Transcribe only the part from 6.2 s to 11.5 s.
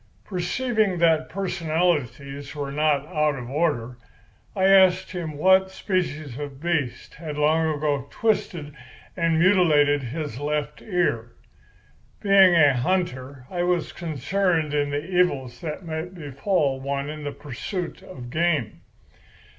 of beast had long ago twisted and mutilated his left ear.